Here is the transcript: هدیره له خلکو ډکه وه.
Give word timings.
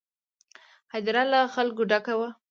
هدیره 0.91 1.23
له 1.31 1.39
خلکو 1.55 1.81
ډکه 1.91 2.13
وه. 2.19 2.29